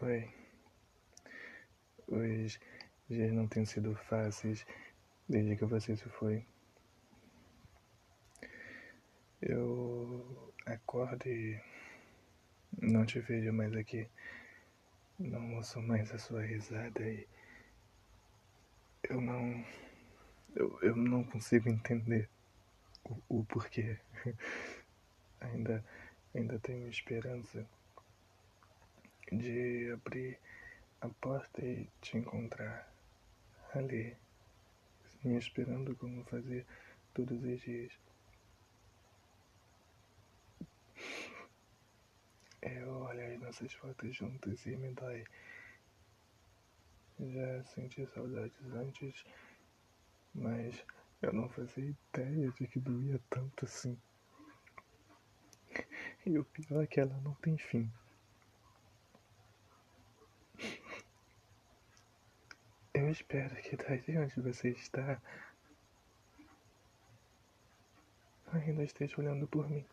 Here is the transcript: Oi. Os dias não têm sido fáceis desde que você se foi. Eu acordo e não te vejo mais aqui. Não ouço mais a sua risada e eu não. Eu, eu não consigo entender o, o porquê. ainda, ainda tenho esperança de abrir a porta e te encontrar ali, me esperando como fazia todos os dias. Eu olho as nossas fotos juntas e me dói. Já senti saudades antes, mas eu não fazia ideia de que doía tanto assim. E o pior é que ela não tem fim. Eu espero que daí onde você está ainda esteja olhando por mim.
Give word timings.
Oi. 0.00 0.30
Os 2.06 2.60
dias 3.10 3.32
não 3.32 3.48
têm 3.48 3.64
sido 3.64 3.96
fáceis 3.96 4.64
desde 5.28 5.56
que 5.56 5.64
você 5.64 5.96
se 5.96 6.08
foi. 6.08 6.46
Eu 9.42 10.54
acordo 10.66 11.26
e 11.26 11.60
não 12.80 13.04
te 13.04 13.18
vejo 13.18 13.52
mais 13.52 13.74
aqui. 13.74 14.08
Não 15.18 15.56
ouço 15.56 15.82
mais 15.82 16.12
a 16.12 16.18
sua 16.18 16.42
risada 16.42 17.02
e 17.02 17.26
eu 19.02 19.20
não. 19.20 19.66
Eu, 20.54 20.78
eu 20.80 20.94
não 20.94 21.24
consigo 21.24 21.68
entender 21.68 22.30
o, 23.04 23.40
o 23.40 23.44
porquê. 23.46 23.98
ainda, 25.40 25.84
ainda 26.32 26.56
tenho 26.60 26.88
esperança 26.88 27.66
de 29.32 29.92
abrir 29.92 30.38
a 31.00 31.08
porta 31.08 31.64
e 31.64 31.88
te 32.00 32.16
encontrar 32.18 32.92
ali, 33.74 34.16
me 35.22 35.36
esperando 35.36 35.94
como 35.96 36.24
fazia 36.24 36.64
todos 37.14 37.42
os 37.42 37.60
dias. 37.60 37.92
Eu 42.62 42.90
olho 42.90 43.34
as 43.34 43.40
nossas 43.40 43.72
fotos 43.74 44.16
juntas 44.16 44.66
e 44.66 44.76
me 44.76 44.92
dói. 44.94 45.24
Já 47.20 47.64
senti 47.64 48.06
saudades 48.06 48.72
antes, 48.72 49.24
mas 50.34 50.84
eu 51.22 51.32
não 51.32 51.48
fazia 51.48 51.94
ideia 52.12 52.50
de 52.52 52.66
que 52.66 52.78
doía 52.78 53.20
tanto 53.30 53.64
assim. 53.64 53.98
E 56.26 56.38
o 56.38 56.44
pior 56.44 56.82
é 56.82 56.86
que 56.86 57.00
ela 57.00 57.16
não 57.20 57.34
tem 57.34 57.56
fim. 57.56 57.90
Eu 62.98 63.08
espero 63.08 63.54
que 63.62 63.76
daí 63.76 64.18
onde 64.18 64.40
você 64.40 64.70
está 64.70 65.22
ainda 68.52 68.82
esteja 68.82 69.20
olhando 69.20 69.46
por 69.46 69.70
mim. 69.70 69.86